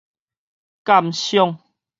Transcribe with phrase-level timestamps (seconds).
[0.83, 1.61] 鑑賞